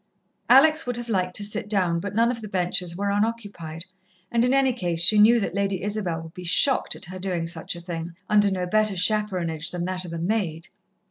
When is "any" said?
4.51-4.73